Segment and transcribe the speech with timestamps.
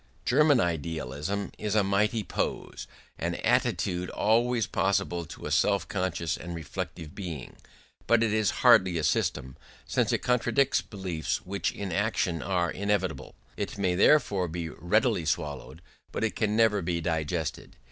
[0.25, 2.87] German idealism is a mighty pose,
[3.19, 7.55] an attitude always possible to a self conscious and reflective being:
[8.07, 13.35] but it is hardly a system, since it contradicts beliefs which in action are inevitable;
[13.55, 17.75] it may therefore be readily swallowed, but it can never be digested.